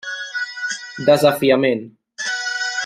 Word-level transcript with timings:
Desafiament. 1.11 1.85